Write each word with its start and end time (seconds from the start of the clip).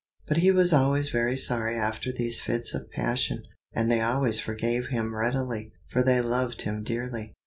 But 0.27 0.37
he 0.37 0.49
was 0.49 0.73
always 0.73 1.09
very 1.09 1.37
sorry 1.37 1.75
after 1.75 2.11
these 2.11 2.39
fits 2.41 2.73
of 2.73 2.89
passion, 2.89 3.43
and 3.71 3.91
they 3.91 4.01
always 4.01 4.39
forgave 4.39 4.87
him 4.87 5.15
readily, 5.15 5.73
for 5.91 6.01
they 6.01 6.21
loved 6.21 6.63
him 6.63 6.81
dearly. 6.81 7.35